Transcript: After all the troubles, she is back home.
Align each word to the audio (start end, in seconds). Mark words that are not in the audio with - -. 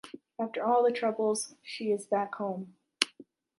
After 0.39 0.63
all 0.65 0.83
the 0.83 0.91
troubles, 0.91 1.53
she 1.61 1.91
is 1.91 2.07
back 2.07 2.33
home. 2.33 2.73